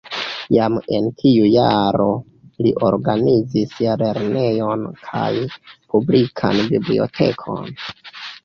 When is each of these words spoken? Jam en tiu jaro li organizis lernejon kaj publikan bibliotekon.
Jam 0.55 0.77
en 0.99 1.09
tiu 1.23 1.49
jaro 1.55 2.07
li 2.67 2.71
organizis 2.89 3.77
lernejon 4.01 4.89
kaj 5.11 5.29
publikan 5.95 6.67
bibliotekon. 6.73 7.75